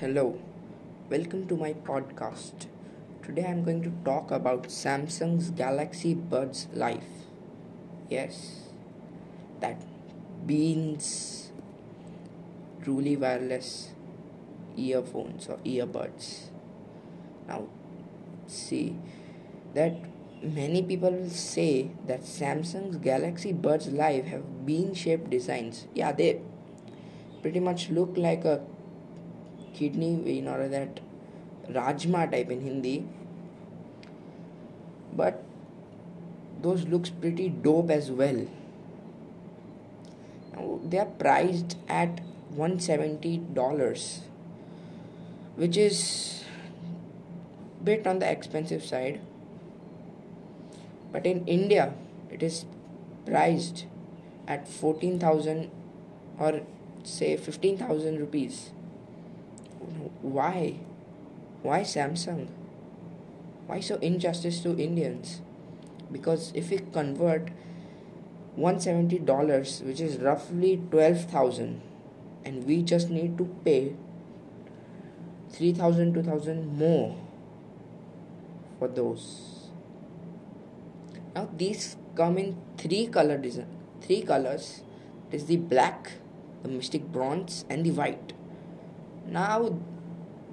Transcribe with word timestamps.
Hello, 0.00 0.38
welcome 1.10 1.48
to 1.48 1.56
my 1.56 1.72
podcast. 1.72 2.66
Today 3.24 3.44
I'm 3.46 3.64
going 3.64 3.82
to 3.82 3.90
talk 4.04 4.30
about 4.30 4.68
Samsung's 4.68 5.50
Galaxy 5.50 6.14
Buds 6.14 6.68
Live. 6.72 7.08
Yes, 8.08 8.68
that 9.60 9.82
beans 10.46 11.50
truly 12.84 13.16
wireless 13.16 13.90
earphones 14.76 15.48
or 15.48 15.56
earbuds. 15.64 16.50
Now, 17.48 17.66
see 18.46 18.96
that 19.74 19.96
many 20.42 20.82
people 20.82 21.10
will 21.10 21.30
say 21.30 21.90
that 22.06 22.20
Samsung's 22.22 22.98
Galaxy 22.98 23.52
Buds 23.52 23.88
Live 23.88 24.26
have 24.26 24.64
bean 24.64 24.94
shaped 24.94 25.28
designs. 25.28 25.88
Yeah, 25.92 26.12
they 26.12 26.40
pretty 27.42 27.58
much 27.58 27.90
look 27.90 28.16
like 28.16 28.44
a 28.44 28.60
kidney 29.78 30.14
vein 30.28 30.48
or 30.48 30.68
that 30.68 31.00
rajma 31.78 32.30
type 32.30 32.50
in 32.50 32.60
Hindi. 32.60 33.04
But 35.12 35.42
those 36.62 36.86
looks 36.86 37.10
pretty 37.10 37.48
dope 37.48 37.90
as 37.90 38.10
well. 38.10 38.46
They 40.84 40.98
are 40.98 41.06
priced 41.06 41.76
at 41.88 42.20
$170, 42.56 44.18
which 45.56 45.76
is 45.76 46.44
bit 47.84 48.06
on 48.06 48.18
the 48.18 48.30
expensive 48.30 48.84
side. 48.84 49.20
But 51.12 51.26
in 51.26 51.46
India, 51.46 51.92
it 52.30 52.42
is 52.42 52.64
priced 53.26 53.86
at 54.46 54.66
14,000 54.66 55.70
or 56.38 56.60
say 57.04 57.36
15,000 57.36 58.18
rupees 58.18 58.70
why? 60.22 60.80
Why 61.62 61.80
Samsung? 61.80 62.48
Why 63.66 63.80
so 63.80 63.96
injustice 63.96 64.60
to 64.62 64.78
Indians? 64.78 65.42
Because 66.10 66.52
if 66.54 66.70
we 66.70 66.78
convert 66.78 67.50
$170, 68.58 69.82
which 69.84 70.00
is 70.00 70.16
roughly 70.18 70.82
12,000, 70.90 71.82
and 72.44 72.66
we 72.66 72.82
just 72.82 73.10
need 73.10 73.36
to 73.38 73.44
pay 73.64 73.94
3,000, 75.52 76.14
2,000 76.14 76.78
more 76.78 77.16
for 78.78 78.88
those. 78.88 79.68
Now 81.34 81.48
these 81.56 81.96
come 82.14 82.38
in 82.38 82.56
three 82.76 83.06
color 83.06 83.38
design, 83.38 83.66
three 84.00 84.22
colors. 84.22 84.82
It 85.30 85.36
is 85.36 85.46
the 85.46 85.56
black, 85.56 86.12
the 86.62 86.68
mystic 86.68 87.12
bronze, 87.12 87.64
and 87.68 87.84
the 87.84 87.90
white. 87.90 88.32
Now 89.26 89.78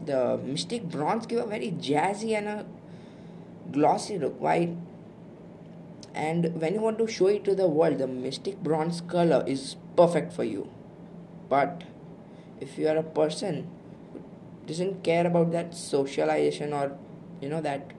the 0.04 0.38
Mystic 0.44 0.84
Bronze 0.84 1.26
give 1.26 1.40
a 1.40 1.48
very 1.48 1.72
jazzy 1.72 2.38
and 2.38 2.48
a 2.48 2.66
glossy 3.72 4.18
look. 4.18 4.40
Why? 4.40 4.76
And 6.14 6.60
when 6.62 6.74
you 6.74 6.82
want 6.82 6.98
to 7.00 7.08
show 7.08 7.28
it 7.28 7.44
to 7.46 7.56
the 7.56 7.68
world, 7.68 7.98
the 7.98 8.08
Mystic 8.08 8.62
Bronze 8.64 9.02
color 9.02 9.44
is 9.46 9.76
perfect 9.96 10.34
for 10.34 10.44
you. 10.44 10.70
But 11.50 11.84
if 12.60 12.78
you 12.78 12.88
are 12.88 12.98
a 12.98 13.04
person 13.04 13.68
who 14.14 14.22
doesn't 14.66 15.04
care 15.04 15.28
about 15.28 15.52
that 15.52 15.76
socialization 15.76 16.74
or 16.74 16.98
you 17.42 17.50
know 17.50 17.62
that, 17.62 17.92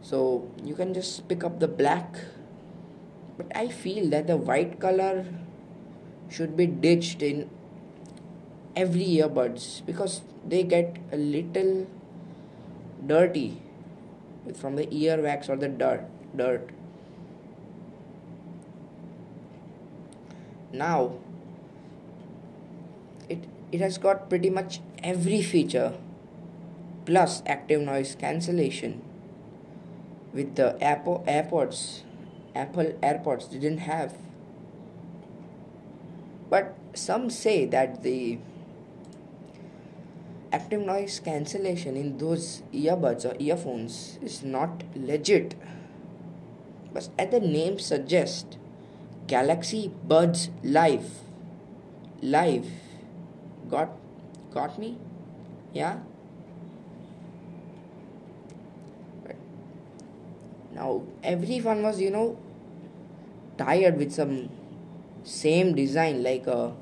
so 0.00 0.48
you 0.64 0.74
can 0.74 0.94
just 0.94 1.28
pick 1.28 1.44
up 1.44 1.58
the 1.60 1.68
black. 1.68 2.16
But 3.36 3.46
I 3.54 3.68
feel 3.68 4.08
that 4.10 4.26
the 4.26 4.36
white 4.36 4.78
color 4.78 5.26
should 6.28 6.56
be 6.56 6.66
ditched 6.66 7.22
in 7.22 7.50
every 8.76 9.04
earbuds 9.04 9.84
because 9.84 10.22
they 10.46 10.62
get 10.62 10.96
a 11.12 11.16
little 11.16 11.86
dirty 13.06 13.60
from 14.54 14.76
the 14.76 14.86
earwax 14.86 15.48
or 15.48 15.56
the 15.56 15.68
dirt 15.68 16.04
dirt. 16.36 16.70
Now 20.72 21.14
it 23.28 23.44
it 23.70 23.80
has 23.80 23.98
got 23.98 24.28
pretty 24.28 24.50
much 24.50 24.80
every 25.02 25.42
feature 25.42 25.92
plus 27.04 27.42
active 27.46 27.82
noise 27.82 28.14
cancellation 28.14 29.02
with 30.32 30.54
the 30.56 30.82
Apple 30.82 31.24
AirPods 31.26 32.02
Apple 32.54 32.92
AirPods 33.02 33.50
didn't 33.50 33.78
have. 33.78 34.14
But 36.50 36.74
some 36.94 37.30
say 37.30 37.64
that 37.66 38.02
the 38.02 38.38
active 40.52 40.82
noise 40.82 41.18
cancellation 41.18 41.96
in 41.96 42.18
those 42.18 42.62
earbuds 42.72 43.24
or 43.24 43.34
earphones 43.38 44.18
is 44.22 44.42
not 44.42 44.84
legit. 44.94 45.54
But 46.92 47.08
as 47.18 47.30
the 47.30 47.40
name 47.40 47.78
suggests, 47.78 48.58
Galaxy 49.26 49.90
Buds 50.04 50.50
Live. 50.62 51.10
Live. 52.20 52.66
Got 53.70 53.90
got 54.52 54.78
me? 54.78 54.98
Yeah? 55.72 56.00
Now 60.74 61.02
everyone 61.22 61.82
was, 61.82 62.00
you 62.00 62.10
know, 62.10 62.38
tired 63.56 63.96
with 63.96 64.12
some 64.12 64.50
same 65.24 65.74
design 65.74 66.22
like 66.22 66.46
a 66.46 66.72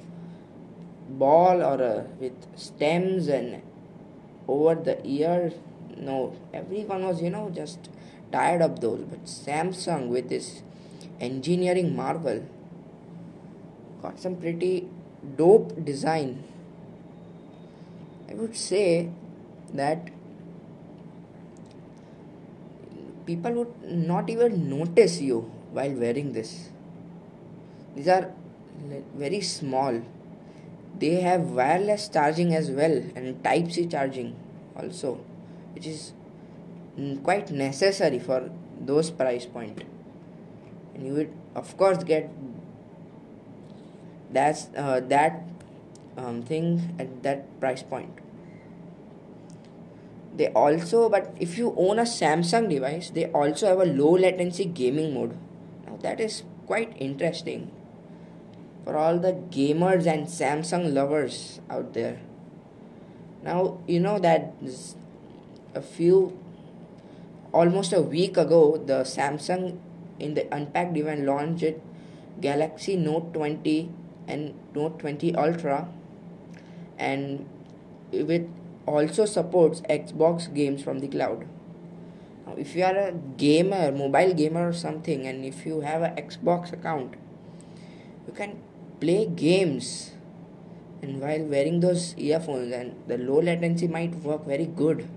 ball 1.19 1.63
or 1.63 1.83
a, 1.83 2.07
with 2.19 2.47
stems 2.57 3.29
and 3.29 3.63
over 4.49 4.75
the 4.75 5.05
ear 5.07 5.53
no 5.97 6.35
everyone 6.53 7.05
was 7.05 7.21
you 7.23 7.31
know 7.31 7.51
just 7.51 7.89
tired 8.33 8.63
of 8.63 8.81
those. 8.81 9.01
But 9.05 9.25
samsung 9.25 10.09
with 10.09 10.29
this 10.29 10.63
engineering 11.21 11.95
marvel 11.97 12.45
got 14.03 14.19
some 14.19 14.37
pretty 14.37 14.89
dope 15.37 15.85
design. 15.85 16.45
I 18.29 18.35
would 18.35 18.57
say 18.57 19.11
that 19.75 20.11
people 23.27 23.53
would 23.53 23.83
not 23.83 24.31
even 24.31 24.71
notice 24.71 25.21
you 25.21 25.41
while 25.73 25.93
wearing 25.93 26.33
this. 26.33 26.71
These 27.95 28.09
are 28.09 28.33
very 29.15 29.41
small 29.41 30.01
they 31.01 31.21
have 31.23 31.51
wireless 31.59 32.09
charging 32.09 32.55
as 32.55 32.71
well 32.71 33.03
and 33.17 33.43
type 33.43 33.71
c 33.73 33.87
charging 33.87 34.35
also 34.77 35.19
which 35.75 35.87
is 35.87 36.13
quite 37.23 37.51
necessary 37.51 38.19
for 38.19 38.51
those 38.81 39.11
price 39.11 39.47
point. 39.47 39.85
And 40.95 41.07
you 41.07 41.15
would 41.15 41.33
of 41.55 41.77
course 41.77 42.05
get 42.05 42.31
that's 44.31 44.69
uh, 44.77 45.01
that 45.09 45.43
um, 46.17 46.43
thing 46.43 46.95
at 46.99 47.23
that 47.23 47.61
price 47.61 47.83
point. 47.83 48.19
They 50.37 50.49
also 50.49 51.09
but 51.09 51.35
if 51.41 51.59
you 51.59 51.75
own 51.77 51.99
a 51.99 52.03
samsung 52.03 52.69
device 52.69 53.11
they 53.11 53.27
also 53.27 53.67
have 53.67 53.81
a 53.81 53.85
low 53.85 54.17
latency 54.17 54.65
gaming 54.65 55.15
mode. 55.15 55.37
Now 55.87 55.97
that 56.03 56.21
is 56.21 56.43
quite 56.67 56.95
interesting 56.99 57.71
for 58.85 58.97
all 58.97 59.19
the 59.19 59.33
gamers 59.51 60.07
and 60.07 60.27
Samsung 60.27 60.93
lovers 60.93 61.61
out 61.69 61.93
there. 61.93 62.21
Now, 63.43 63.79
you 63.87 64.01
know 64.01 64.19
that 64.19 64.53
a 65.75 65.81
few, 65.81 66.39
almost 67.53 67.93
a 67.93 68.03
week 68.03 68.37
ago, 68.37 68.77
the 68.77 69.05
Samsung 69.05 69.79
in 70.19 70.35
the 70.35 70.53
unpacked 70.55 70.97
event 70.97 71.25
launched 71.25 71.81
Galaxy 72.41 72.97
Note 72.97 73.33
20 73.33 73.91
and 74.29 74.55
Note 74.75 74.99
20 74.99 75.35
Ultra, 75.35 75.89
and 76.99 77.49
it 78.13 78.49
also 78.87 79.25
supports 79.25 79.81
Xbox 79.83 80.53
games 80.53 80.83
from 80.83 81.01
the 81.01 81.09
cloud. 81.09 81.47
Now, 82.47 82.55
if 82.57 82.75
you 82.75 82.85
are 82.85 82.97
a 82.97 83.13
gamer, 83.13 83.93
mobile 83.93 84.35
gamer 84.35 84.69
or 84.69 84.73
something, 84.73 85.27
and 85.27 85.45
if 85.45 85.65
you 85.65 85.81
have 85.81 86.03
an 86.03 86.17
Xbox 86.17 86.73
account, 86.73 87.15
you 88.27 88.33
can 88.35 88.61
play 89.01 89.27
games. 89.27 90.13
And 91.03 91.21
while 91.21 91.43
wearing 91.45 91.81
those 91.81 92.15
earphones 92.19 92.73
and 92.73 92.95
the 93.07 93.17
low 93.17 93.41
latency 93.41 93.89
might 93.89 94.15
work 94.17 94.47
very 94.47 94.67
good. 94.67 95.09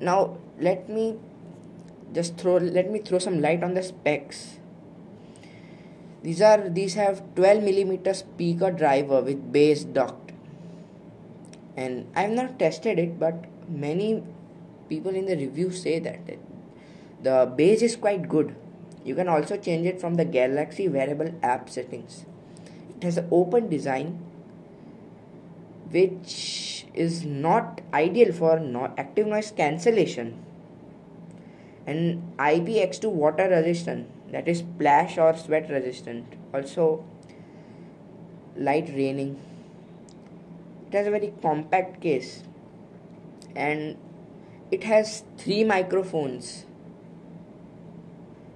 Now 0.00 0.38
let 0.58 0.88
me 0.88 1.16
just 2.14 2.38
throw 2.38 2.56
let 2.56 2.90
me 2.90 3.00
throw 3.00 3.18
some 3.18 3.40
light 3.40 3.62
on 3.62 3.74
the 3.74 3.82
specs. 3.82 4.58
These 6.22 6.40
are 6.40 6.68
these 6.70 6.94
have 6.94 7.22
12 7.34 7.62
millimeter 7.62 8.14
speaker 8.14 8.70
driver 8.70 9.20
with 9.20 9.52
bass 9.52 9.84
duct. 9.84 10.32
And 11.76 12.06
i 12.16 12.22
have 12.22 12.30
not 12.30 12.58
tested 12.58 12.98
it 12.98 13.18
but 13.18 13.44
many 13.68 14.22
people 14.88 15.14
in 15.14 15.26
the 15.26 15.36
review 15.36 15.70
say 15.70 15.98
that 15.98 16.20
the 17.22 17.52
bass 17.56 17.82
is 17.82 17.96
quite 17.96 18.28
good 18.28 18.54
you 19.04 19.14
can 19.14 19.28
also 19.28 19.56
change 19.56 19.86
it 19.86 20.00
from 20.00 20.14
the 20.14 20.24
Galaxy 20.24 20.88
wearable 20.88 21.34
app 21.42 21.68
settings. 21.68 22.24
It 22.96 23.04
has 23.04 23.18
an 23.18 23.28
open 23.30 23.68
design 23.68 24.18
which 25.90 26.86
is 26.94 27.24
not 27.24 27.80
ideal 27.92 28.32
for 28.32 28.58
no- 28.58 28.92
active 28.96 29.26
noise 29.26 29.50
cancellation. 29.50 30.42
And 31.86 32.32
IPX2 32.38 33.10
water 33.10 33.48
resistant 33.48 34.08
that 34.32 34.48
is 34.48 34.60
splash 34.60 35.18
or 35.18 35.36
sweat 35.36 35.70
resistant 35.70 36.24
also 36.52 37.04
light 38.56 38.88
raining. 38.88 39.38
It 40.88 40.94
has 40.94 41.06
a 41.06 41.10
very 41.10 41.32
compact 41.42 42.00
case 42.00 42.42
and 43.54 43.96
it 44.70 44.84
has 44.84 45.24
three 45.36 45.62
microphones 45.62 46.64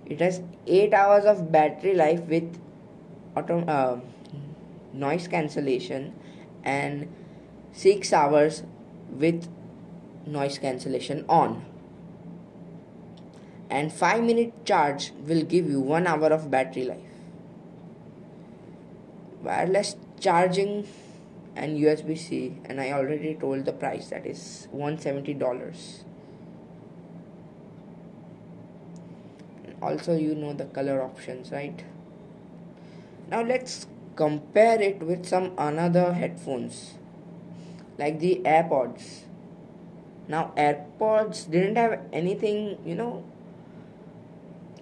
it 0.08 0.20
has 0.20 0.40
8 0.66 0.94
hours 0.94 1.24
of 1.24 1.52
battery 1.52 1.94
life 1.94 2.20
with 2.20 2.58
auto, 3.36 3.60
uh, 3.64 4.00
noise 4.92 5.28
cancellation 5.28 6.14
and 6.64 7.08
6 7.72 8.12
hours 8.12 8.62
with 9.10 9.48
noise 10.26 10.58
cancellation 10.58 11.24
on. 11.28 11.64
And 13.70 13.92
5 13.92 14.22
minute 14.22 14.64
charge 14.64 15.12
will 15.26 15.42
give 15.42 15.68
you 15.68 15.80
1 15.80 16.06
hour 16.06 16.32
of 16.32 16.50
battery 16.50 16.84
life. 16.84 17.04
Wireless 19.42 19.96
charging 20.20 20.88
and 21.54 21.78
USB-C 21.78 22.54
and 22.64 22.80
I 22.80 22.92
already 22.92 23.34
told 23.34 23.64
the 23.64 23.72
price 23.72 24.08
that 24.08 24.26
is 24.26 24.68
$170 24.74 26.07
also 29.82 30.16
you 30.16 30.34
know 30.34 30.52
the 30.52 30.64
color 30.66 31.02
options 31.02 31.50
right? 31.52 31.84
Now 33.30 33.42
let's 33.42 33.86
compare 34.16 34.80
it 34.80 35.02
with 35.02 35.26
some 35.26 35.52
another 35.58 36.12
headphones 36.12 36.94
like 37.98 38.20
the 38.20 38.40
AirPods. 38.44 39.24
Now 40.28 40.52
AirPods 40.56 41.50
didn't 41.50 41.76
have 41.76 42.00
anything 42.12 42.78
you 42.84 42.94
know 42.94 43.24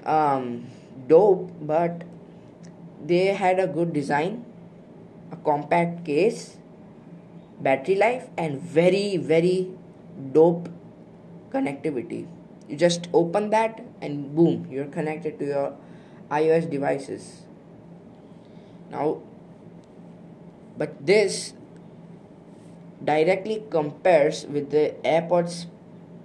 um, 0.05 0.67
dope 1.09 1.51
but 1.61 2.05
they 3.05 3.27
had 3.27 3.59
a 3.59 3.67
good 3.67 3.93
design 3.93 4.45
a 5.33 5.37
compact 5.37 6.05
case 6.05 6.57
battery 7.61 7.97
life 7.97 8.29
and 8.37 8.61
very 8.61 9.17
very 9.17 9.69
dope 10.33 10.69
connectivity 11.51 12.27
you 12.69 12.77
just 12.77 13.09
open 13.13 13.51
that 13.51 13.85
and 14.01 14.35
boom 14.35 14.67
you're 14.71 14.87
connected 14.87 15.39
to 15.39 15.47
your 15.47 15.77
ios 16.31 16.69
devices. 16.71 17.43
Now 18.91 19.23
but 20.77 21.07
this 21.07 21.55
directly 23.03 23.63
compares 23.71 24.47
with 24.47 24.71
the 24.71 24.95
airpods 25.05 25.67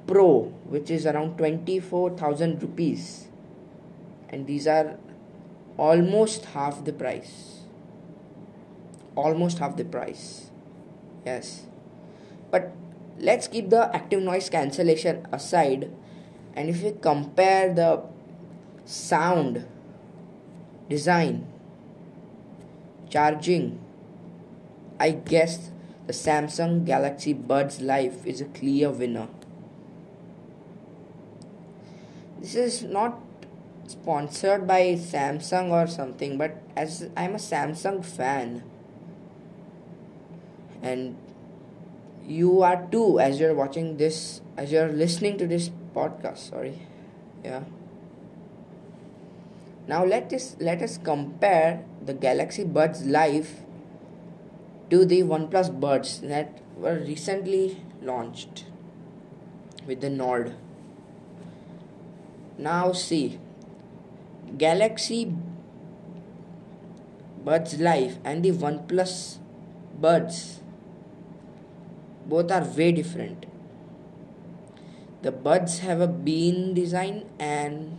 pro 0.08 0.52
which 0.72 0.90
is 0.90 1.06
around 1.06 1.38
24000 1.38 2.62
rupees. 2.62 3.28
And 4.30 4.48
these 4.48 4.68
are 4.68 4.98
almost 5.78 6.46
half 6.46 6.84
the 6.86 6.94
price. 6.94 7.64
Almost 9.16 9.60
half 9.60 9.76
the 9.76 9.84
price. 9.84 10.50
Yes. 11.26 11.66
But 12.50 12.72
let's 13.20 13.48
keep 13.48 13.70
the 13.70 13.94
active 13.96 14.22
noise 14.22 14.50
cancellation 14.50 15.28
aside 15.32 15.92
and 16.56 16.70
if 16.70 16.84
we 16.84 16.92
compare 16.92 17.74
the 17.74 18.02
sound 18.86 19.66
design 20.90 21.48
charging 23.10 23.80
i 25.00 25.12
guess 25.12 25.72
the 26.08 26.14
samsung 26.14 26.86
galaxy 26.86 27.34
buds 27.34 27.80
live 27.80 28.26
is 28.26 28.42
a 28.42 28.46
clear 28.46 28.90
winner. 28.90 29.28
This 32.40 32.56
is 32.56 32.84
not 32.84 33.20
sponsored 33.88 34.66
by 34.66 34.82
samsung 34.96 35.70
or 35.72 35.86
something 35.86 36.38
but 36.38 36.58
as 36.76 37.10
i'm 37.16 37.36
a 37.36 37.38
samsung 37.38 38.04
fan 38.04 38.64
and 40.82 41.18
you 42.26 42.62
are 42.62 42.88
too 42.92 43.20
as 43.20 43.40
you're 43.40 43.54
watching 43.54 43.98
this 43.98 44.42
as 44.58 44.72
you're 44.72 44.88
listening 44.88 45.38
to 45.38 45.46
this 45.46 45.70
podcast 45.96 46.50
sorry. 46.50 46.80
Yeah. 47.44 47.64
Now 49.88 50.06
let 50.06 50.32
us 50.34 50.56
let 50.60 50.82
us 50.82 50.98
compare 50.98 51.84
the 52.06 52.14
galaxy 52.14 52.64
buds 52.64 53.06
live 53.06 53.50
to 54.90 55.06
the 55.06 55.22
oneplus 55.24 55.70
buds 55.80 56.20
that 56.22 56.60
were 56.78 56.98
recently 57.00 57.84
launched 58.02 58.66
with 59.88 60.02
the 60.02 60.10
nord. 60.10 60.54
Now 62.58 62.92
see. 62.92 63.40
Galaxy 64.58 65.34
buds 67.44 67.80
live 67.80 68.20
and 68.24 68.44
the 68.44 68.52
oneplus 68.52 69.38
buds 70.00 70.60
both 72.26 72.52
are 72.52 72.64
way 72.64 72.92
different 72.92 73.46
the 75.22 75.32
buds 75.32 75.80
have 75.80 76.02
a 76.02 76.08
bean 76.08 76.74
design 76.74 77.26
and 77.40 77.98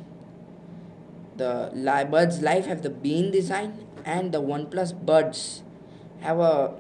the 1.37 1.71
li- 1.73 2.05
buds 2.05 2.43
live 2.43 2.67
have 2.67 2.83
the 2.83 2.91
bean 2.91 3.31
design 3.31 3.87
and 4.05 4.33
the 4.33 4.43
oneplus 4.43 4.93
buds 5.07 5.63
have 6.21 6.39
a 6.39 6.75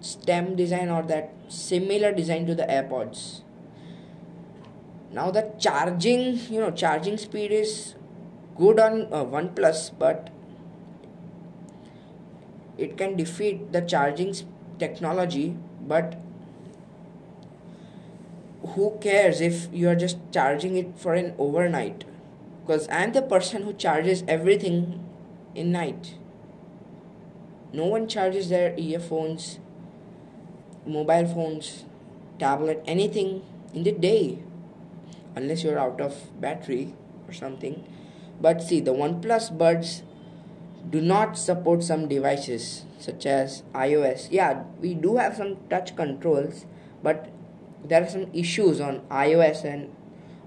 stem 0.00 0.54
design 0.56 0.88
or 0.88 1.02
that 1.02 1.32
similar 1.48 2.12
design 2.12 2.46
to 2.46 2.54
the 2.54 2.64
airpods. 2.64 3.42
Now 5.12 5.30
the 5.30 5.50
charging 5.58 6.38
you 6.50 6.60
know 6.60 6.70
charging 6.70 7.16
speed 7.16 7.52
is 7.52 7.94
good 8.56 8.80
on 8.80 9.02
uh, 9.12 9.24
oneplus 9.24 9.90
but 9.98 10.30
it 12.76 12.96
can 12.96 13.16
defeat 13.16 13.72
the 13.72 13.80
charging 13.80 14.34
technology 14.78 15.56
but 15.86 16.16
who 18.68 18.98
cares 19.00 19.40
if 19.40 19.68
you 19.72 19.88
are 19.88 19.94
just 19.94 20.18
charging 20.32 20.76
it 20.76 20.98
for 20.98 21.14
an 21.14 21.34
overnight? 21.38 22.04
Because 22.60 22.88
i'm 22.88 23.12
the 23.12 23.22
person 23.22 23.62
who 23.62 23.72
charges 23.72 24.24
everything 24.26 25.04
in 25.54 25.72
night. 25.72 26.14
No 27.72 27.86
one 27.86 28.08
charges 28.08 28.48
their 28.48 28.74
earphones 28.78 29.58
mobile 30.86 31.26
phones 31.26 31.84
tablet 32.38 32.82
anything 32.86 33.42
in 33.72 33.84
the 33.84 33.92
day 33.92 34.38
unless 35.34 35.64
you're 35.64 35.78
out 35.78 36.00
of 36.00 36.40
battery 36.40 36.94
or 37.26 37.32
something. 37.32 37.84
But 38.40 38.62
see 38.62 38.80
the 38.80 38.92
oneplus 38.92 39.56
buds 39.56 40.02
do 40.90 41.00
not 41.00 41.38
support 41.38 41.82
some 41.82 42.08
devices 42.08 42.84
such 42.98 43.26
as 43.26 43.62
ios. 43.74 44.28
Yeah 44.30 44.64
we 44.80 44.94
do 44.94 45.16
have 45.16 45.36
some 45.36 45.56
touch 45.70 45.96
controls 45.96 46.66
but 47.02 47.28
there 47.84 48.02
are 48.02 48.08
some 48.08 48.26
issues 48.32 48.80
on 48.80 49.00
iOS 49.10 49.64
and 49.64 49.94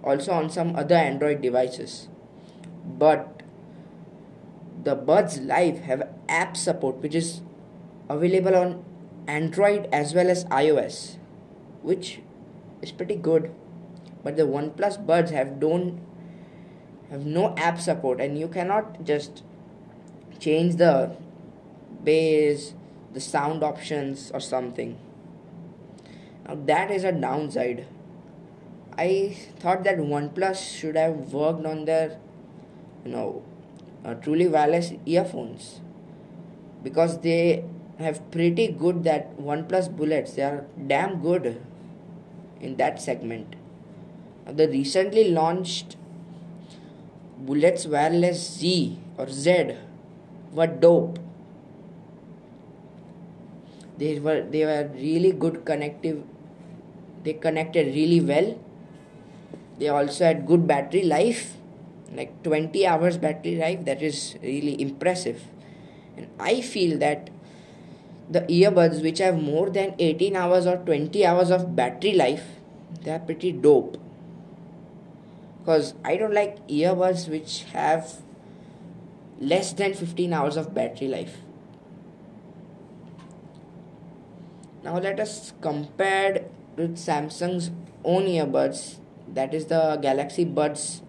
also 0.04 0.32
on 0.32 0.50
some 0.50 0.76
other 0.76 0.96
Android 0.96 1.42
devices. 1.42 2.08
But 2.86 3.44
the 4.84 4.96
Buds 4.96 5.40
Live 5.40 5.80
have 5.82 6.10
app 6.28 6.58
support 6.58 6.98
which 6.98 7.14
is 7.14 7.42
available 8.10 8.56
on 8.56 8.84
Android 9.28 9.88
as 9.92 10.14
well 10.14 10.30
as 10.30 10.46
iOS, 10.46 11.18
which 11.82 12.22
is 12.82 12.92
pretty 12.92 13.16
good. 13.16 13.54
But 14.24 14.36
the 14.36 14.44
OnePlus 14.44 15.06
Buds 15.06 15.32
have 15.32 15.60
don't 15.60 16.02
have 17.12 17.26
no 17.26 17.56
app 17.56 17.80
support 17.80 18.20
and 18.20 18.38
you 18.38 18.48
cannot 18.48 19.04
just 19.04 19.44
change 20.40 20.78
the 20.78 21.16
bass, 22.04 22.74
the 23.14 23.20
sound 23.20 23.64
options 23.64 24.32
or 24.32 24.40
something 24.40 24.98
now 26.48 26.58
that 26.66 26.92
is 26.92 27.04
a 27.04 27.12
downside. 27.12 27.86
I 28.98 29.38
thought 29.60 29.84
that 29.84 29.98
OnePlus 29.98 30.80
should 30.80 30.96
have 30.96 31.32
worked 31.34 31.66
on 31.66 31.86
their, 31.86 32.18
you 33.06 33.12
know, 33.12 33.44
uh, 34.04 34.16
truly 34.16 34.48
wireless 34.48 34.94
earphones 35.06 35.82
because 36.84 37.20
they 37.20 37.64
have 38.00 38.32
pretty 38.32 38.68
good 38.70 39.04
that 39.04 39.38
OnePlus 39.38 39.96
bullets. 39.96 40.34
They 40.34 40.44
are 40.44 40.66
damn 40.88 41.22
good 41.22 41.62
in 42.62 42.78
that 42.78 43.02
segment. 43.02 43.56
The 44.48 44.68
recently 44.68 45.30
launched 45.32 45.98
Bullets 47.40 47.86
Wireless 47.86 48.58
Z 48.58 48.98
or 49.18 49.30
Z 49.30 49.76
were 50.54 50.68
dope. 50.68 51.20
They 53.98 54.20
were 54.20 54.42
they 54.42 54.66
were 54.66 54.90
really 54.96 55.32
good 55.32 55.66
connective 55.66 56.24
they 57.28 57.34
connected 57.34 57.94
really 57.94 58.22
well. 58.22 58.58
They 59.80 59.90
also 59.90 60.24
had 60.24 60.46
good 60.48 60.66
battery 60.66 61.04
life 61.04 61.58
like 62.16 62.32
20 62.44 62.86
hours 62.88 63.18
battery 63.18 63.56
life. 63.56 63.84
That 63.86 64.02
is 64.02 64.36
really 64.42 64.82
impressive. 64.82 65.42
And 66.16 66.28
i 66.40 66.62
feel 66.62 66.98
that 67.00 67.30
the 68.36 68.42
earbuds 68.60 69.02
which 69.04 69.20
have 69.20 69.42
more 69.42 69.70
than 69.70 69.94
18 70.00 70.36
hours 70.36 70.66
or 70.66 70.78
20 70.78 71.26
hours 71.26 71.52
of 71.58 71.76
battery 71.76 72.14
life 72.14 72.46
they 73.04 73.12
are 73.12 73.20
pretty 73.20 73.52
dope. 73.52 73.98
Because 75.60 75.94
i 76.04 76.16
don't 76.18 76.34
like 76.34 76.66
earbuds 76.68 77.28
which 77.36 77.64
have 77.74 78.16
less 79.40 79.74
than 79.74 79.94
15 79.94 80.34
hours 80.34 80.58
of 80.58 80.74
battery 80.74 81.08
life. 81.08 81.38
Now 84.84 85.00
let 85.00 85.20
us 85.20 85.54
compare 85.62 86.37
with 86.78 86.96
samsung's 86.98 87.72
own 88.04 88.26
earbuds 88.26 89.00
that 89.38 89.54
is 89.54 89.66
the 89.66 89.98
galaxy 90.02 90.46
buds 90.46 91.02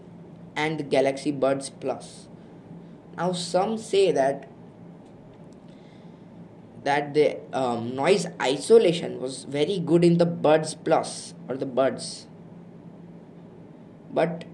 and 0.56 0.78
the 0.78 0.82
galaxy 0.82 1.30
buds 1.30 1.70
plus. 1.70 2.28
Now 3.16 3.32
some 3.32 3.78
say 3.78 4.10
that 4.12 4.48
that 6.84 7.14
the 7.14 7.38
um, 7.52 7.94
noise 7.94 8.26
isolation 8.40 9.20
was 9.20 9.44
very 9.44 9.78
good 9.78 10.04
in 10.04 10.18
the 10.18 10.26
buds 10.26 10.74
plus 10.74 11.34
or 11.48 11.56
the 11.56 11.66
buds. 11.66 12.26
But 14.12 14.44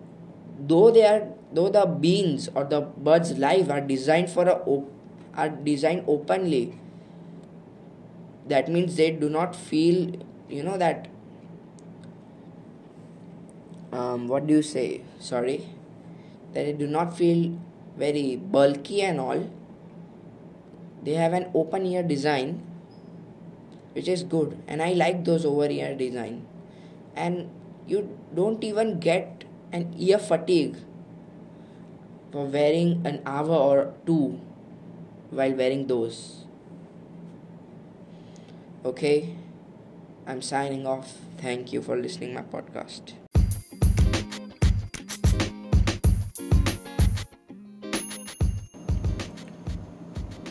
though 0.58 0.90
they 0.90 1.06
are 1.06 1.28
though 1.52 1.68
the 1.68 1.86
beans 1.86 2.48
or 2.54 2.64
the 2.64 2.80
buds 2.80 3.38
live 3.38 3.70
are 3.70 3.80
designed 3.80 4.30
for 4.30 4.48
a 4.48 4.56
op- 4.74 4.90
are 5.36 5.48
designed 5.48 6.04
openly 6.06 6.78
that 8.46 8.68
means 8.68 8.96
they 8.96 9.10
do 9.10 9.28
not 9.28 9.56
feel 9.56 10.12
you 10.48 10.62
know 10.62 10.76
that 10.76 11.08
um, 13.94 14.26
what 14.28 14.46
do 14.46 14.54
you 14.54 14.62
say? 14.62 15.02
Sorry. 15.20 15.68
That 16.52 16.64
they 16.66 16.72
do 16.72 16.86
not 16.86 17.16
feel 17.16 17.58
very 17.96 18.36
bulky 18.36 19.02
and 19.02 19.20
all. 19.20 19.48
They 21.02 21.14
have 21.14 21.32
an 21.32 21.50
open 21.54 21.86
ear 21.86 22.02
design 22.02 22.62
which 23.92 24.08
is 24.08 24.24
good. 24.24 24.58
And 24.66 24.82
i 24.82 24.92
like 24.92 25.24
those 25.24 25.44
over 25.44 25.66
ear 25.70 25.94
design. 25.94 26.46
And 27.14 27.48
you 27.86 28.18
don't 28.34 28.62
even 28.64 28.98
get 28.98 29.44
an 29.72 29.94
ear 29.96 30.18
fatigue 30.18 30.76
for 32.32 32.46
wearing 32.46 33.06
an 33.06 33.22
hour 33.24 33.54
or 33.54 33.94
two 34.04 34.40
while 35.30 35.52
wearing 35.52 35.86
those. 35.86 36.44
Okay 38.84 39.36
i'm 40.26 40.40
signing 40.40 40.86
off 40.86 41.18
thank 41.38 41.72
you 41.72 41.82
for 41.82 41.96
listening 41.96 42.32
my 42.34 42.42
podcast 42.42 43.12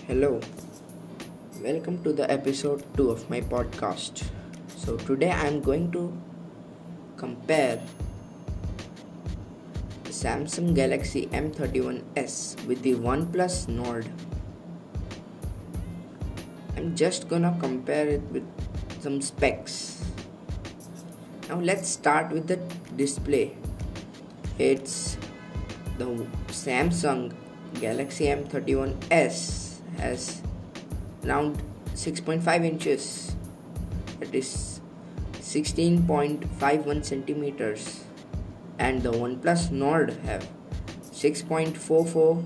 Hello, 0.06 0.40
welcome 1.64 2.04
to 2.04 2.12
the 2.14 2.30
episode 2.30 2.84
2 2.98 3.10
of 3.10 3.30
my 3.32 3.40
podcast. 3.40 4.22
So, 4.76 4.98
today 4.98 5.32
I 5.32 5.48
am 5.48 5.62
going 5.62 5.92
to 5.94 6.14
compare 7.16 7.82
the 10.04 10.12
Samsung 10.12 10.76
Galaxy 10.76 11.28
M31s 11.28 12.64
with 12.68 12.84
the 12.84 12.94
OnePlus 12.96 13.70
Nord. 13.70 14.06
I'm 16.76 16.96
just 16.96 17.28
gonna 17.28 17.58
compare 17.60 18.08
it 18.08 18.22
with 18.30 18.46
some 19.04 19.22
specs. 19.22 20.02
Now, 21.50 21.60
let's 21.60 21.90
start 21.90 22.32
with 22.32 22.48
the 22.48 22.56
display. 22.96 23.58
It's 24.58 25.18
the 25.98 26.06
Samsung 26.48 27.34
Galaxy 27.82 28.26
M31s 28.28 29.82
has 29.98 30.42
around 31.26 31.62
6.5 31.96 32.66
inches 32.66 33.36
that 34.22 34.34
is 34.34 34.80
16.51 35.34 37.04
centimeters 37.04 38.06
and 38.80 39.04
the 39.04 39.12
OnePlus 39.12 39.70
Nord 39.72 40.12
have 40.24 40.48
6.44 41.12 42.44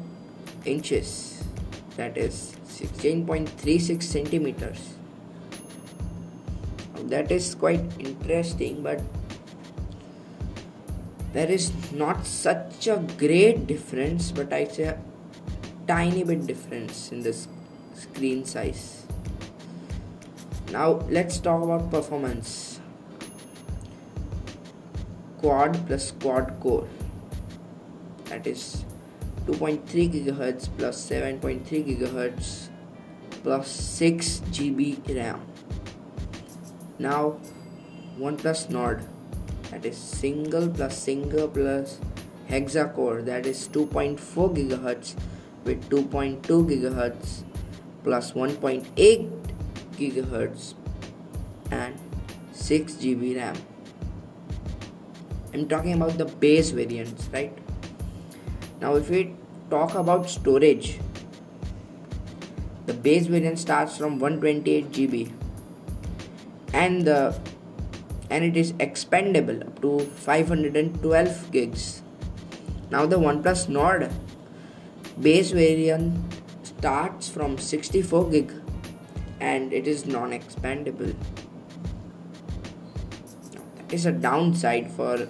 inches 0.66 1.44
that 1.96 2.18
is 2.18 2.56
16.36 2.68 4.04
centimeters 4.04 4.97
that 7.08 7.32
is 7.32 7.54
quite 7.56 7.84
interesting 8.00 8.82
but 8.84 9.02
there 11.34 11.50
is 11.50 11.72
not 11.92 12.26
such 12.26 12.88
a 12.88 12.98
great 13.18 13.68
difference 13.68 14.32
but 14.32 14.52
i 14.54 14.66
say 14.66 14.96
tiny 15.88 16.24
bit 16.24 16.46
difference 16.46 17.12
in 17.14 17.22
the 17.22 17.34
screen 17.94 18.44
size. 18.46 19.06
Now 20.72 21.02
let's 21.10 21.40
talk 21.40 21.64
about 21.64 21.90
performance. 21.90 22.82
Quad 25.38 25.80
plus 25.88 26.12
quad 26.12 26.60
core. 26.60 26.88
That 28.26 28.46
is 28.46 28.84
2.3 29.46 30.12
gigahertz 30.14 30.68
plus 30.78 31.10
7.3 31.10 31.64
gigahertz 31.88 32.70
plus 33.44 33.70
6 33.70 34.42
GB 34.52 35.16
RAM 35.16 35.42
now 37.00 37.38
OnePlus 38.20 38.70
Nord 38.70 39.04
that 39.72 39.86
is 39.86 39.98
single 39.98 40.70
plus 40.70 40.98
single 40.98 41.48
plus 41.48 42.00
hexa 42.50 42.94
core 42.94 43.22
that 43.22 43.46
is 43.46 43.68
2.4 43.70 44.18
gigahertz 44.58 45.16
with 45.64 45.90
2.2 45.90 46.42
gigahertz 46.42 47.44
plus 48.04 48.32
1.8 48.32 49.30
gigahertz 49.98 50.74
and 51.72 51.96
6 52.54 52.94
GB 52.94 53.36
RAM. 53.36 53.56
I'm 55.54 55.68
talking 55.68 55.94
about 55.94 56.18
the 56.18 56.26
base 56.26 56.72
variants, 56.72 57.28
right? 57.34 57.58
Now, 58.80 58.96
if 58.96 59.10
we 59.10 59.34
talk 59.70 59.96
about 59.96 60.30
storage, 60.30 61.00
the 62.86 62.94
base 62.94 63.28
variant 63.28 63.60
starts 63.60 63.98
from 63.98 64.20
128 64.20 64.92
GB 64.92 65.32
and 66.84 67.06
the 67.10 67.20
and 68.30 68.44
it 68.44 68.58
is 68.62 68.74
expandable 68.86 69.62
up 69.66 69.82
to 69.82 70.00
512 70.00 71.52
gigs. 71.52 72.02
Now 72.92 73.06
the 73.06 73.18
OnePlus 73.18 73.68
Nord 73.70 74.10
base 75.20 75.52
variant 75.52 76.36
starts 76.64 77.30
from 77.30 77.58
64 77.58 78.30
gig 78.30 78.54
and 79.40 79.72
it 79.72 79.88
is 79.88 80.06
non-expandable. 80.06 81.16
That 83.78 83.94
is 83.94 84.06
a 84.06 84.12
downside 84.12 84.92
for 84.92 85.28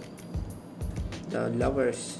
the 1.29 1.49
lovers 1.49 2.17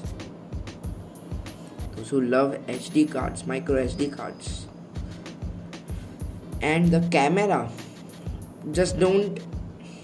those 1.96 2.10
who 2.10 2.20
love 2.20 2.56
HD 2.68 3.10
cards 3.10 3.46
micro 3.46 3.84
SD 3.84 4.16
cards. 4.16 4.66
And 6.60 6.90
the 6.90 7.00
camera 7.10 7.70
just 8.72 8.98
don't 8.98 9.40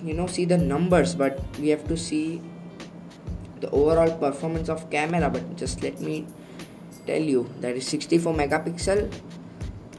you 0.03 0.15
know 0.15 0.27
see 0.27 0.45
the 0.45 0.59
numbers 0.59 1.15
but 1.15 1.41
we 1.59 1.69
have 1.69 1.87
to 1.89 1.97
see 1.97 2.41
the 3.61 3.71
overall 3.71 4.11
performance 4.19 4.69
of 4.69 4.89
camera 4.91 5.29
but 5.31 5.45
just 5.57 5.83
let 5.83 6.01
me 6.01 6.27
tell 7.07 7.21
you 7.21 7.49
that 7.61 7.77
is 7.77 7.87
64 7.87 8.35
megapixel 8.35 9.11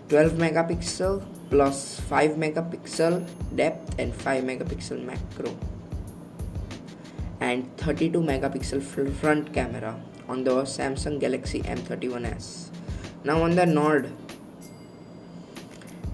12 0.10 0.34
megapixel 0.34 1.24
plus 1.50 2.00
5 2.10 2.38
megapixel 2.38 3.26
depth 3.56 4.00
and 4.00 4.14
5 4.14 4.44
megapixel 4.44 5.02
macro 5.04 5.56
and 7.40 7.66
32 7.78 8.22
megapixel 8.22 8.82
front 8.82 9.54
camera 9.54 10.00
on 10.28 10.44
the 10.44 10.64
Samsung 10.64 11.20
Galaxy 11.20 11.62
M31s. 11.62 12.70
Now 13.24 13.44
on 13.44 13.56
the 13.56 13.66
Nord, 13.66 14.12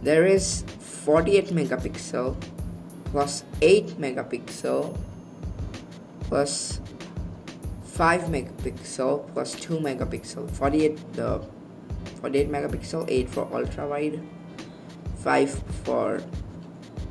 there 0.02 0.26
is 0.26 0.64
48 1.02 1.50
megapixel 1.50 2.38
plus 3.10 3.42
8 3.58 3.98
megapixel 3.98 4.94
plus 6.30 6.78
5 7.98 8.30
megapixel 8.30 9.26
plus 9.34 9.58
2 9.58 9.82
megapixel. 9.82 10.46
48 10.54 11.02
the 11.18 11.42
48 12.22 12.54
megapixel 12.54 13.02
8 13.10 13.30
for 13.30 13.50
ultra 13.50 13.90
wide 13.90 14.22
5 15.26 15.50
for 15.84 16.22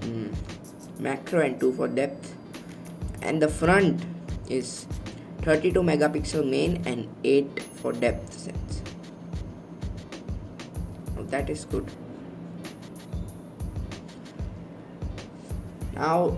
mm, 0.07 0.31
macro 1.03 1.43
and 1.43 1.59
2 1.59 1.75
for 1.75 1.89
depth. 1.91 2.35
And 3.23 3.43
the 3.43 3.51
front 3.51 4.07
is 4.49 4.87
32 5.43 5.83
megapixel 5.83 6.47
main 6.47 6.79
and 6.87 7.11
8 7.25 7.59
for 7.83 7.91
depth 7.93 8.39
sense. 8.39 8.83
That 11.31 11.51
is 11.51 11.63
good 11.67 11.87
now 15.95 16.37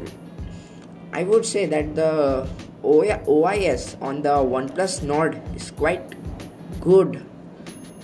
i 1.13 1.23
would 1.23 1.45
say 1.47 1.67
that 1.67 1.95
the 1.95 2.49
OIS 2.85 3.97
on 4.03 4.23
the 4.23 4.31
OnePlus 4.31 5.03
Nord 5.03 5.41
is 5.55 5.71
quite 5.71 6.15
good 6.81 7.25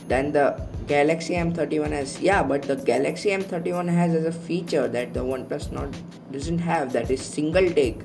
than 0.06 0.32
the 0.32 0.60
Galaxy 0.86 1.34
M31 1.34 1.90
has 1.90 2.20
yeah, 2.20 2.42
but 2.42 2.62
the 2.62 2.76
Galaxy 2.76 3.30
M31 3.30 3.88
has 3.88 4.14
as 4.14 4.24
a 4.24 4.32
feature 4.32 4.88
that 4.88 5.12
the 5.12 5.20
OnePlus 5.20 5.70
Nord 5.72 5.96
doesn't 6.32 6.60
have 6.60 6.92
that 6.92 7.10
is 7.10 7.20
single 7.20 7.68
take, 7.70 8.02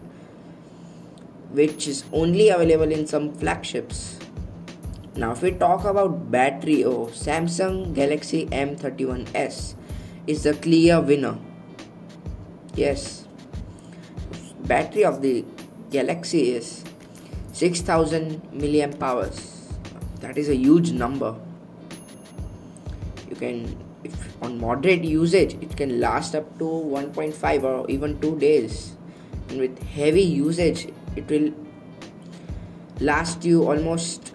which 1.52 1.88
is 1.88 2.04
only 2.12 2.50
available 2.50 2.92
in 2.92 3.08
some 3.08 3.34
flagships. 3.34 4.20
Now, 5.16 5.32
if 5.32 5.44
we 5.44 5.52
talk 5.52 5.86
about 5.86 6.32
battery, 6.32 6.84
oh, 6.84 7.06
Samsung 7.06 7.94
Galaxy 7.94 8.48
M31s 8.48 9.76
is 10.26 10.44
the 10.44 10.56
clear 10.56 11.00
winner. 11.00 11.38
Yes, 12.76 13.23
battery 14.68 15.04
of 15.04 15.22
the 15.22 15.46
Galaxy 15.92 16.52
is 16.52 16.84
6000 17.54 18.42
milliamp 18.52 19.02
hours. 19.02 19.70
That 20.22 20.38
is 20.38 20.50
a 20.50 20.56
huge 20.56 20.92
number. 20.92 21.36
You 23.30 23.36
can 23.36 23.78
if 24.04 24.14
on 24.42 24.60
moderate 24.60 25.04
usage 25.04 25.54
it 25.62 25.76
can 25.78 26.00
last 26.00 26.36
up 26.36 26.58
to 26.60 26.66
1.5 26.66 27.64
or 27.64 27.90
even 27.90 28.20
2 28.22 28.40
days. 28.40 28.96
And 29.50 29.60
with 29.60 29.84
heavy 29.84 30.22
usage 30.22 30.88
it 31.16 31.28
will 31.30 31.54
last 33.00 33.46
you 33.46 33.68
almost 33.68 34.34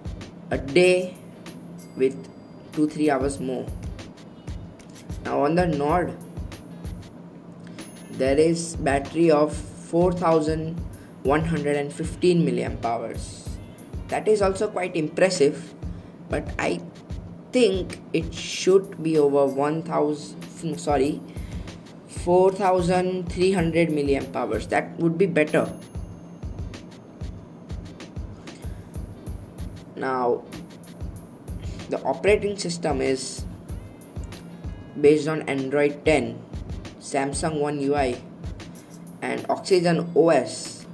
a 0.51 0.59
day 0.59 1.17
with 1.97 2.17
2 2.73 2.89
3 2.89 3.11
hours 3.11 3.41
more. 3.41 3.67
Now 5.25 5.43
on 5.45 5.55
the 5.55 5.67
nord 5.67 6.17
there 8.13 8.39
is 8.39 8.77
battery 8.77 9.31
of 9.31 9.57
4115 9.89 12.45
milliamp 12.45 12.85
hours. 12.85 13.49
That 14.09 14.29
is 14.29 14.43
also 14.43 14.69
quite 14.69 14.95
impressive 14.97 15.75
but 16.29 16.45
i 16.59 16.79
think 17.53 18.03
it 18.13 18.35
should 18.35 19.03
be 19.03 19.17
over 19.17 19.47
1000 19.47 20.79
sorry 20.79 21.23
4300 22.29 23.89
milliamp 23.89 24.37
hours. 24.37 24.69
That 24.69 24.95
would 24.99 25.17
be 25.17 25.25
better. 25.25 25.73
Now 29.97 30.45
the 31.89 32.03
operating 32.03 32.59
system 32.59 33.01
is 33.01 33.47
based 35.01 35.27
on 35.27 35.41
android 35.49 36.05
10 36.05 36.37
samsung 37.01 37.65
one 37.65 37.81
ui 37.81 38.21
and 39.23 39.45
oxygen 39.49 40.11
os 40.17 40.87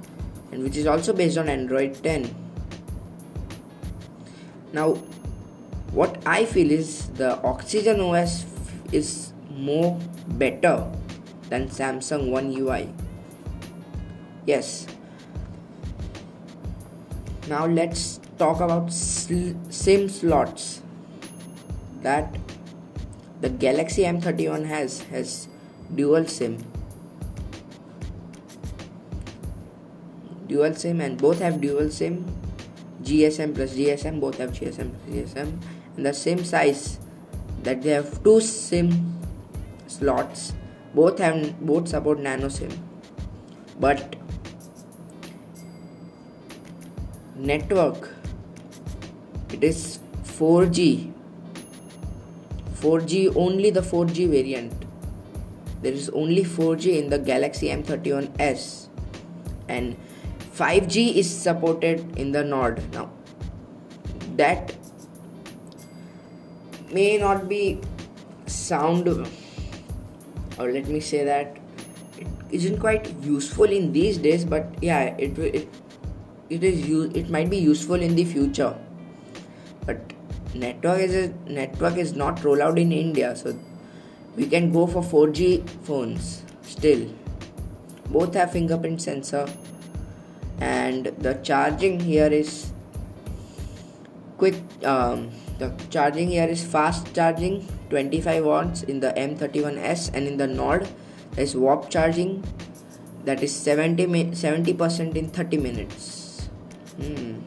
and 0.51 0.63
which 0.63 0.77
is 0.77 0.85
also 0.85 1.13
based 1.13 1.37
on 1.37 1.49
android 1.49 1.95
10 2.03 2.33
now 4.73 4.95
what 5.95 6.21
I 6.25 6.43
feel 6.43 6.71
is 6.71 7.07
the 7.15 7.41
Oxygen 7.41 8.01
OS 8.01 8.45
is 8.91 9.31
more 9.49 9.97
better 10.27 10.91
than 11.47 11.69
Samsung 11.69 12.31
One 12.31 12.51
UI. 12.51 12.89
Yes. 14.45 14.85
Now 17.47 17.65
let's 17.65 18.19
talk 18.37 18.59
about 18.59 18.91
SIM 18.91 20.09
slots 20.09 20.81
that 22.01 22.35
the 23.39 23.49
Galaxy 23.49 24.03
M31 24.03 24.65
has 24.65 24.99
has 25.15 25.47
dual 25.95 26.25
SIM. 26.25 26.59
Dual 30.55 30.73
SIM 30.73 31.01
and 31.01 31.17
both 31.17 31.39
have 31.39 31.61
dual 31.61 31.89
SIM. 31.89 32.25
GSM 33.03 33.55
plus 33.55 33.73
GSM 33.73 34.19
both 34.19 34.37
have 34.37 34.51
GSM 34.51 34.91
plus 34.91 35.15
GSM 35.15 35.49
in 35.97 36.03
the 36.03 36.13
same 36.13 36.43
size 36.43 36.99
that 37.63 37.81
they 37.81 37.91
have 37.91 38.23
two 38.23 38.39
sim 38.41 38.91
slots 39.87 40.53
both 40.93 41.19
have 41.19 41.59
both 41.71 41.89
support 41.89 42.19
nano 42.19 42.47
sim. 42.47 42.71
But 43.79 44.15
network 47.35 48.09
it 49.51 49.63
is 49.63 49.99
4g 50.23 51.11
4g 52.79 53.35
only 53.35 53.69
the 53.71 53.81
4g 53.81 54.29
variant. 54.29 54.73
There 55.81 55.93
is 55.93 56.09
only 56.09 56.43
4g 56.43 57.03
in 57.03 57.09
the 57.09 57.19
galaxy 57.19 57.67
m31s 57.67 58.87
and 59.67 59.95
5g 60.57 61.15
is 61.15 61.29
supported 61.29 62.17
in 62.17 62.31
the 62.31 62.43
nord 62.43 62.81
now. 62.93 63.09
That 64.37 64.73
may 66.91 67.17
not 67.17 67.49
be 67.49 67.81
sound 68.45 69.07
or 69.07 70.71
let 70.71 70.87
me 70.87 70.99
say 71.01 71.25
that 71.25 71.57
it 72.17 72.27
isn't 72.51 72.79
quite 72.79 73.13
useful 73.21 73.65
in 73.65 73.91
these 73.91 74.17
days 74.17 74.45
but 74.45 74.73
yeah 74.81 75.15
it 75.25 75.37
it 75.37 75.67
it 76.49 76.63
is 76.63 76.87
it 77.15 77.29
might 77.29 77.49
be 77.49 77.57
useful 77.57 78.01
in 78.01 78.15
the 78.15 78.23
future. 78.23 78.73
But 79.85 80.13
network 80.53 80.99
is 80.99 81.15
a, 81.15 81.33
network 81.49 81.97
is 81.97 82.15
not 82.15 82.43
rolled 82.43 82.61
out 82.61 82.79
in 82.79 82.91
India 82.93 83.35
so 83.35 83.57
we 84.37 84.47
can 84.47 84.71
go 84.71 84.87
for 84.87 85.01
4G 85.03 85.69
phones 85.83 86.43
still. 86.61 87.07
Both 88.09 88.35
have 88.35 88.51
fingerprint 88.51 89.01
sensor 89.01 89.47
and 90.59 91.05
the 91.19 91.33
charging 91.35 91.99
here 91.99 92.27
is 92.27 92.71
quick 94.37 94.55
um, 94.83 95.31
the 95.59 95.73
charging 95.89 96.29
here 96.29 96.47
is 96.47 96.63
fast 96.63 97.13
charging 97.15 97.67
25 97.89 98.45
watts 98.45 98.83
in 98.83 98.99
the 98.99 99.11
M31s 99.13 100.13
and 100.13 100.27
in 100.27 100.37
the 100.37 100.47
Nord 100.47 100.87
is 101.37 101.55
warp 101.55 101.89
charging 101.89 102.43
that 103.23 103.41
is 103.41 103.55
70 103.55 104.05
70% 104.05 105.15
in 105.15 105.29
30 105.29 105.57
minutes. 105.57 106.49
Hmm. 106.97 107.39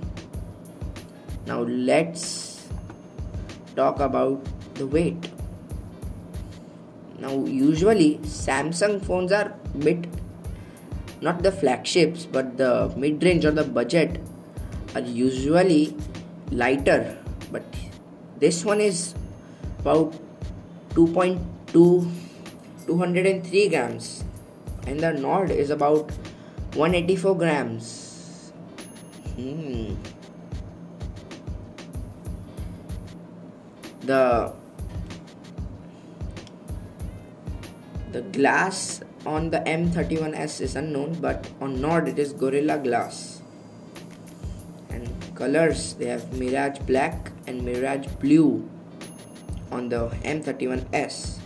Now 1.47 1.61
let's 1.63 2.67
talk 3.77 4.01
about 4.01 4.45
the 4.75 4.87
weight. 4.87 5.31
Now 7.19 7.45
usually 7.45 8.19
Samsung 8.19 9.05
phones 9.05 9.33
are 9.33 9.55
bit 9.79 10.07
not 11.21 11.43
the 11.43 11.53
flagships 11.53 12.27
but 12.27 12.57
the 12.57 12.93
mid 12.97 13.23
range 13.23 13.45
or 13.45 13.51
the 13.51 13.65
budget 13.65 14.21
are 14.95 15.01
usually 15.01 15.97
lighter. 16.51 17.19
But 17.51 17.65
this 18.39 18.65
one 18.65 18.81
is 18.81 19.15
about 19.81 20.15
2.2 20.91 22.11
203 22.87 23.69
grams. 23.69 24.25
And 24.87 25.01
the 25.01 25.13
nord 25.13 25.51
is 25.51 25.71
about 25.71 26.11
184 26.75 27.37
grams. 27.37 28.53
Hmm. 29.37 29.95
the 34.09 34.53
the 38.13 38.23
glass 38.37 39.03
on 39.27 39.51
the 39.51 39.59
M31s 39.61 40.61
is 40.61 40.77
unknown 40.77 41.15
but 41.21 41.49
on 41.61 41.81
Nord 41.81 42.09
it 42.09 42.19
is 42.19 42.33
Gorilla 42.33 42.79
Glass 42.79 43.43
and 44.91 45.09
colors 45.35 45.95
they 45.95 46.07
have 46.07 46.33
Mirage 46.39 46.79
Black 46.81 47.33
and 47.47 47.63
Mirage 47.65 48.07
Blue 48.21 48.69
on 49.71 49.89
the 49.89 50.09
M31S. 50.25 51.39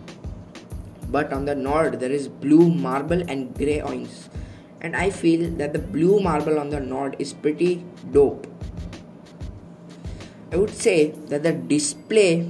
But 1.09 1.33
on 1.33 1.45
the 1.45 1.55
Nord, 1.55 2.01
there 2.01 2.11
is 2.11 2.29
blue 2.29 2.69
marble 2.73 3.23
and 3.29 3.55
grey 3.55 3.81
orange. 3.83 4.11
And 4.81 4.97
I 4.97 5.11
feel 5.11 5.51
that 5.57 5.73
the 5.73 5.79
blue 5.79 6.21
marble 6.21 6.59
on 6.59 6.71
the 6.71 6.81
Nord 6.81 7.17
is 7.19 7.33
pretty 7.33 7.85
dope. 8.11 8.47
I 10.53 10.57
would 10.57 10.75
say 10.75 11.11
that 11.29 11.43
the 11.43 11.53
display 11.53 12.49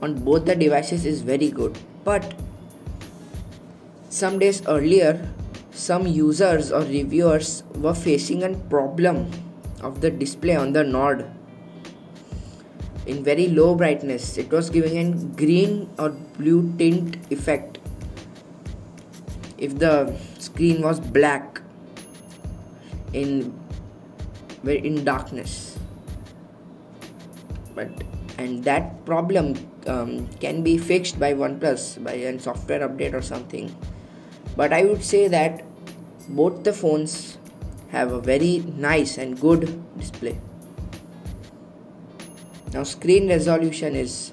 on 0.00 0.14
both 0.24 0.44
the 0.44 0.54
devices 0.54 1.06
is 1.06 1.22
very 1.22 1.50
good. 1.50 1.78
But 2.04 2.34
some 4.22 4.38
days 4.38 4.62
earlier, 4.70 5.18
some 5.74 6.06
users 6.06 6.70
or 6.70 6.86
reviewers 6.86 7.64
were 7.74 7.94
facing 7.94 8.44
a 8.46 8.54
problem 8.70 9.26
of 9.82 10.00
the 10.00 10.14
display 10.14 10.54
on 10.54 10.72
the 10.72 10.84
Nord 10.84 11.26
in 13.04 13.24
very 13.26 13.48
low 13.48 13.74
brightness 13.74 14.38
it 14.38 14.46
was 14.54 14.70
giving 14.70 14.94
a 14.94 15.10
green 15.34 15.90
or 15.98 16.10
blue 16.38 16.72
tint 16.78 17.18
effect. 17.34 17.82
If 19.58 19.78
the 19.82 20.14
screen 20.38 20.82
was 20.82 21.00
black 21.00 21.60
in 23.12 23.50
in 24.62 25.02
darkness. 25.02 25.78
But 27.74 27.90
and 28.38 28.62
that 28.62 29.04
problem 29.04 29.58
um, 29.88 30.28
can 30.38 30.62
be 30.62 30.78
fixed 30.78 31.18
by 31.18 31.34
OnePlus 31.34 32.04
by 32.04 32.22
a 32.22 32.38
software 32.38 32.86
update 32.86 33.14
or 33.14 33.22
something 33.22 33.74
but 34.56 34.72
I 34.72 34.84
would 34.84 35.02
say 35.02 35.28
that 35.28 35.64
both 36.28 36.64
the 36.64 36.72
phones 36.72 37.38
have 37.90 38.12
a 38.12 38.20
very 38.20 38.58
nice 38.76 39.18
and 39.18 39.38
good 39.38 39.68
display. 39.98 40.38
Now 42.72 42.84
screen 42.84 43.28
resolution 43.28 43.94
is 43.94 44.32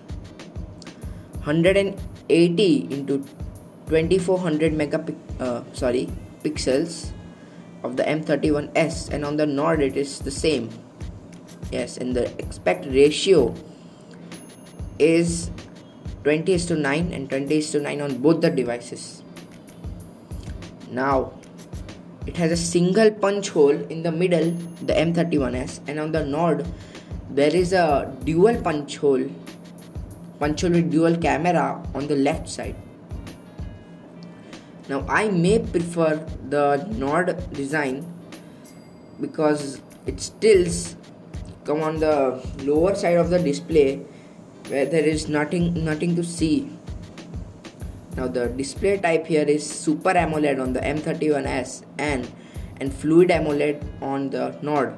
180 1.44 2.88
into 2.92 3.26
2400 3.88 4.74
megapic 4.74 5.16
uh, 5.40 5.64
sorry 5.74 6.08
pixels 6.44 7.12
of 7.84 7.98
the 7.98 8.04
M31s 8.04 9.10
and 9.10 9.26
on 9.26 9.36
the 9.38 9.46
Nord 9.46 9.82
it 9.82 9.98
is 9.98 10.20
the 10.20 10.32
same. 10.32 10.70
Yes 11.72 11.98
and 11.98 12.16
the 12.16 12.32
aspect 12.42 12.86
ratio 12.86 13.54
is 15.00 15.52
20 16.24 16.54
is 16.54 16.66
to 16.68 16.76
9 16.76 17.14
and 17.14 17.30
20 17.30 17.58
is 17.58 17.72
to 17.72 17.80
9 17.80 18.02
on 18.02 18.18
both 18.20 18.42
the 18.42 18.50
devices 18.50 19.24
now 20.92 21.32
it 22.26 22.38
has 22.38 22.52
a 22.52 22.58
single 22.58 23.12
punch 23.12 23.50
hole 23.50 23.80
in 23.96 24.04
the 24.04 24.12
middle 24.12 24.52
the 24.90 24.94
M31s 24.94 25.80
and 25.88 26.00
on 26.00 26.12
the 26.12 26.26
Nord 26.26 26.66
there 27.30 27.56
is 27.56 27.74
a 27.74 28.16
dual 28.24 28.56
punch 28.62 28.98
hole 28.98 29.26
punch 30.40 30.62
hole 30.62 30.72
with 30.72 30.92
dual 30.92 31.16
camera 31.18 31.84
on 31.94 32.08
the 32.08 32.16
left 32.16 32.50
side. 32.50 32.76
Now 34.88 35.06
I 35.08 35.30
may 35.30 35.60
prefer 35.60 36.26
the 36.50 36.88
Nord 36.98 37.54
design 37.54 38.06
because 39.22 39.82
it 40.08 40.20
stills 40.20 40.96
come 41.66 41.82
on 41.82 42.00
the 42.00 42.42
lower 42.64 42.96
side 42.96 43.18
of 43.18 43.30
the 43.30 43.38
display 43.38 43.98
where 44.70 44.86
there 44.86 45.04
is 45.04 45.28
nothing 45.28 45.84
nothing 45.86 46.16
to 46.16 46.24
see 46.24 46.72
now 48.16 48.28
the 48.28 48.48
display 48.48 48.98
type 48.98 49.28
here 49.28 49.44
is 49.44 49.66
Super 49.66 50.12
AMOLED 50.12 50.60
on 50.60 50.74
the 50.74 50.82
M31s 50.82 51.84
and 51.98 52.30
and 52.80 52.94
Fluid 52.94 53.30
AMOLED 53.30 53.84
on 54.02 54.30
the 54.30 54.58
Nord 54.62 54.96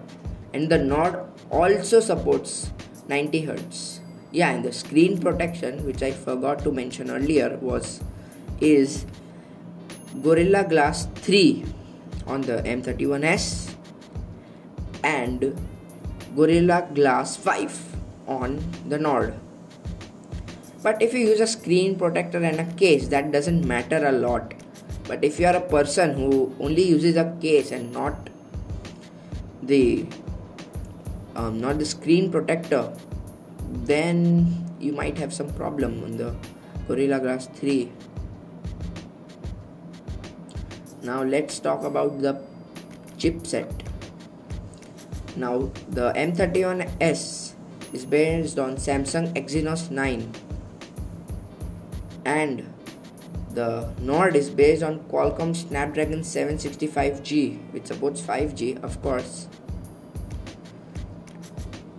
and 0.53 0.69
the 0.69 0.77
Nord 0.77 1.19
also 1.49 1.99
supports 1.99 2.71
90 3.07 3.47
Hz. 3.47 3.99
Yeah, 4.31 4.51
and 4.51 4.63
the 4.63 4.71
screen 4.71 5.19
protection 5.19 5.85
which 5.85 6.01
I 6.01 6.11
forgot 6.11 6.63
to 6.63 6.71
mention 6.71 7.09
earlier 7.09 7.57
was 7.61 8.01
is 8.59 9.05
Gorilla 10.21 10.63
Glass 10.63 11.07
3 11.15 11.65
on 12.27 12.41
the 12.41 12.61
M31s 12.63 13.73
and 15.03 15.57
Gorilla 16.35 16.87
Glass 16.93 17.35
5 17.35 17.95
on 18.27 18.63
the 18.87 18.97
Nord. 18.97 19.33
But 20.83 21.01
if 21.01 21.13
you 21.13 21.19
use 21.19 21.39
a 21.39 21.47
screen 21.47 21.97
protector 21.97 22.43
and 22.43 22.59
a 22.59 22.65
case, 22.73 23.07
that 23.09 23.31
doesn't 23.31 23.65
matter 23.65 24.05
a 24.05 24.11
lot. 24.11 24.53
But 25.07 25.23
if 25.23 25.39
you 25.39 25.45
are 25.47 25.55
a 25.55 25.61
person 25.61 26.13
who 26.13 26.55
only 26.59 26.83
uses 26.83 27.15
a 27.17 27.35
case 27.41 27.71
and 27.71 27.91
not 27.91 28.29
the 29.61 30.05
um, 31.35 31.61
not 31.61 31.79
the 31.79 31.85
screen 31.85 32.31
protector, 32.31 32.91
then 33.91 34.67
you 34.79 34.91
might 34.91 35.17
have 35.17 35.33
some 35.33 35.53
problem 35.53 36.03
on 36.03 36.17
the 36.17 36.35
Gorilla 36.87 37.19
Glass 37.19 37.47
3 37.47 37.91
now 41.03 41.23
let's 41.23 41.57
talk 41.59 41.83
about 41.83 42.21
the 42.21 42.39
chipset. 43.17 43.69
Now 45.35 45.71
the 45.89 46.13
M31s 46.13 47.53
is 47.91 48.05
based 48.05 48.59
on 48.59 48.75
Samsung 48.75 49.33
Exynos 49.33 49.89
9 49.89 50.50
and 52.31 52.61
the 53.59 53.69
Nord 53.99 54.35
is 54.41 54.49
based 54.49 54.83
on 54.89 54.99
Qualcomm 55.11 55.55
Snapdragon 55.55 56.21
765G 56.21 57.39
which 57.73 57.87
supports 57.87 58.21
5G 58.21 58.83
of 58.83 59.01
course. 59.01 59.47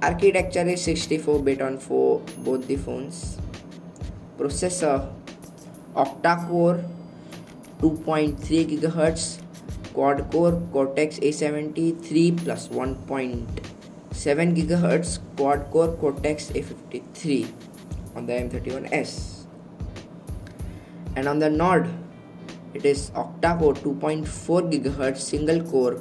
Architecture 0.02 0.66
is 0.66 0.82
64 0.82 1.42
bit 1.42 1.62
on 1.62 1.78
four, 1.78 2.20
both 2.38 2.66
the 2.66 2.76
phones. 2.76 3.38
Processor 4.38 5.12
octa 5.94 6.34
core 6.48 6.80
2.3 7.82 8.64
gigahertz 8.72 9.26
quad 9.92 10.24
core 10.32 10.60
cortex 10.72 11.18
a73 11.18 12.44
plus 12.44 12.68
1.7 12.68 14.56
gigahertz 14.56 15.18
quad 15.36 15.70
core 15.70 15.92
cortex 16.04 16.50
a53 16.50 17.52
on 18.16 18.26
the 18.26 18.32
m31s 18.32 19.31
and 21.16 21.28
on 21.28 21.38
the 21.38 21.50
nord 21.50 21.88
it 22.74 22.84
is 22.84 23.10
octa 23.22 23.58
core 23.58 23.74
2.4 23.74 24.72
gigahertz 24.72 25.20
single 25.32 25.62
core 25.72 25.96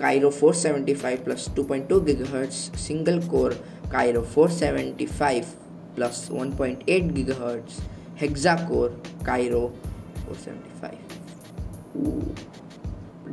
Kryo 0.00 0.30
475 0.32 1.24
plus 1.24 1.48
2.2 1.48 2.00
gigahertz 2.08 2.76
single 2.76 3.20
core 3.32 3.54
Kryo 3.88 4.24
475 4.24 5.54
plus 5.96 6.28
1.8 6.28 6.86
gigahertz 7.18 7.80
hexa 8.22 8.56
core 8.68 8.92
Kryo 9.28 9.62
475 10.26 10.98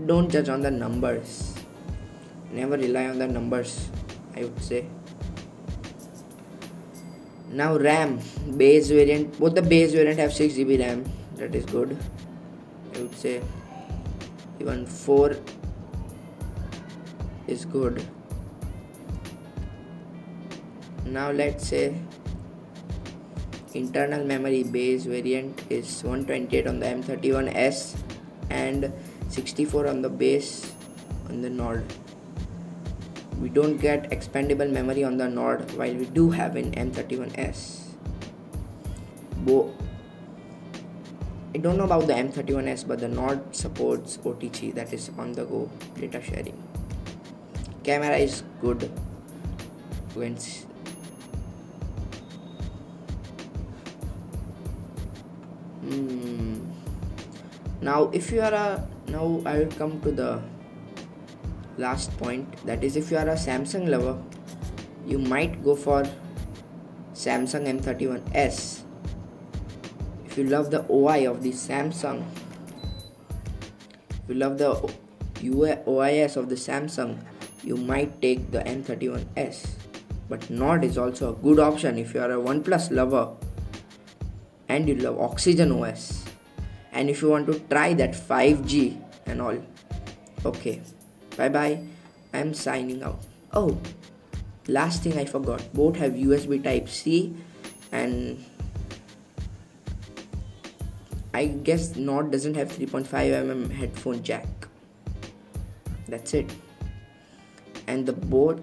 don't 0.07 0.29
judge 0.29 0.49
on 0.49 0.61
the 0.61 0.71
numbers. 0.71 1.53
Never 2.51 2.77
rely 2.77 3.07
on 3.07 3.19
the 3.19 3.27
numbers 3.27 3.89
i 4.35 4.43
would 4.43 4.61
say 4.61 4.85
now 7.53 7.77
ram 7.77 8.19
base 8.57 8.89
variant 8.89 9.39
both 9.39 9.53
the 9.53 9.61
base 9.61 9.91
variant 9.93 10.19
have 10.19 10.33
6 10.33 10.55
gb 10.55 10.79
ram. 10.79 11.05
That 11.35 11.53
is 11.55 11.65
good. 11.65 11.97
I 12.95 12.99
would 12.99 13.15
say 13.15 13.41
even 14.59 14.85
4 14.85 15.35
is 17.47 17.65
good. 17.65 18.03
Now 21.05 21.31
let's 21.31 21.67
say 21.67 21.95
internal 23.73 24.23
memory 24.25 24.63
base 24.63 25.05
variant 25.05 25.61
is 25.69 26.03
128 26.03 26.67
on 26.67 26.79
the 26.79 26.85
m31s 26.85 27.97
and 28.49 28.91
64 29.29 29.87
on 29.87 30.01
the 30.01 30.09
base 30.09 30.71
on 31.29 31.41
the 31.41 31.49
nord 31.49 31.83
we 33.43 33.49
don't 33.61 33.77
get 33.85 34.09
expandable 34.17 34.69
memory 34.79 35.03
on 35.03 35.17
the 35.23 35.29
nord 35.37 35.71
while 35.79 36.01
we 36.03 36.05
do 36.19 36.29
have 36.41 36.55
in 36.63 36.71
m31s 36.87 37.63
Bo- 39.45 39.73
I 41.55 41.59
don't 41.59 41.77
know 41.77 41.83
about 41.83 42.07
the 42.07 42.13
M31s, 42.13 42.87
but 42.87 42.99
the 42.99 43.07
Nord 43.07 43.55
supports 43.55 44.17
OTG, 44.17 44.73
that 44.73 44.91
is 44.91 45.11
on 45.19 45.33
the 45.33 45.45
go 45.45 45.69
data 45.99 46.19
sharing. 46.19 46.57
Camera 47.83 48.17
is 48.17 48.41
good. 48.61 48.89
When 50.15 50.37
hmm 55.83 56.55
now 57.81 58.09
if 58.13 58.31
you 58.31 58.39
are 58.39 58.53
a 58.53 58.87
now 59.07 59.41
i 59.45 59.57
will 59.59 59.73
come 59.77 59.99
to 60.01 60.11
the 60.11 60.39
last 61.77 62.15
point 62.17 62.47
that 62.65 62.83
is 62.83 62.95
if 62.95 63.11
you 63.11 63.17
are 63.17 63.29
a 63.29 63.35
samsung 63.35 63.87
lover 63.89 64.21
you 65.05 65.17
might 65.17 65.63
go 65.63 65.75
for 65.75 66.03
samsung 67.13 67.67
m31s 67.67 68.81
if 70.25 70.37
you 70.37 70.45
love 70.45 70.71
the 70.71 70.85
oi 70.89 71.29
of 71.29 71.43
the 71.43 71.51
samsung 71.51 72.23
if 74.09 74.29
you 74.29 74.35
love 74.35 74.57
the 74.57 74.71
ois 75.43 76.37
of 76.37 76.49
the 76.49 76.55
samsung 76.55 77.17
you 77.63 77.75
might 77.75 78.21
take 78.21 78.51
the 78.51 78.59
m31s 78.59 79.65
but 80.29 80.49
nord 80.49 80.83
is 80.83 80.97
also 80.97 81.33
a 81.33 81.35
good 81.41 81.59
option 81.59 81.97
if 81.97 82.13
you 82.13 82.21
are 82.21 82.31
a 82.31 82.41
oneplus 82.49 82.91
lover 82.91 83.35
and 84.69 84.87
you 84.87 84.95
love 84.95 85.19
oxygen 85.19 85.71
os 85.71 86.23
and 86.93 87.09
if 87.09 87.21
you 87.21 87.29
want 87.29 87.47
to 87.47 87.59
try 87.61 87.93
that 87.95 88.11
5G 88.13 89.01
and 89.25 89.41
all. 89.41 89.57
Okay, 90.45 90.81
bye 91.37 91.49
bye. 91.49 91.83
I'm 92.33 92.53
signing 92.53 93.03
out. 93.03 93.19
Oh, 93.53 93.77
last 94.67 95.03
thing 95.03 95.17
I 95.17 95.25
forgot 95.25 95.61
both 95.73 95.97
have 95.97 96.13
USB 96.13 96.63
Type 96.63 96.89
C 96.89 97.35
and 97.91 98.43
I 101.33 101.45
guess 101.47 101.95
Nord 101.95 102.31
doesn't 102.31 102.55
have 102.55 102.71
3.5 102.71 103.07
mm 103.07 103.71
headphone 103.71 104.21
jack. 104.23 104.47
That's 106.07 106.33
it. 106.33 106.53
And 107.87 108.05
the 108.05 108.13
both 108.13 108.61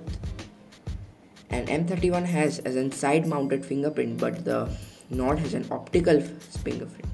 and 1.50 1.66
M31 1.68 2.24
has 2.26 2.60
as 2.60 2.76
an 2.76 2.92
side 2.92 3.26
mounted 3.26 3.66
fingerprint, 3.66 4.18
but 4.18 4.44
the 4.44 4.70
Nord 5.10 5.40
has 5.40 5.54
an 5.54 5.66
optical 5.70 6.20
fingerprint. 6.20 7.06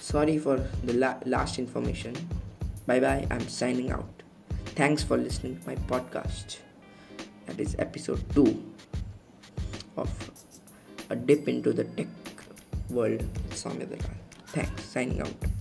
Sorry 0.00 0.38
for 0.38 0.58
the 0.84 0.92
la- 0.92 1.16
last 1.24 1.58
information. 1.58 2.14
Bye 2.88 3.00
bye. 3.00 3.26
I'm 3.30 3.46
signing 3.48 3.90
out. 3.92 4.22
Thanks 4.72 5.02
for 5.02 5.18
listening 5.18 5.60
to 5.60 5.66
my 5.68 5.76
podcast. 5.92 6.56
That 7.44 7.60
is 7.60 7.76
episode 7.78 8.24
2 8.32 8.48
of 9.98 10.08
A 11.10 11.16
Dip 11.16 11.46
into 11.48 11.74
the 11.74 11.84
Tech 11.84 12.08
World 12.88 13.20
with 13.20 13.52
Saumyya. 13.52 14.00
Thanks. 14.56 14.84
Signing 14.84 15.20
out. 15.20 15.57